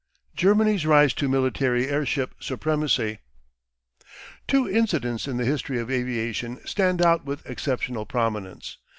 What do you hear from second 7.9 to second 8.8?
prominence.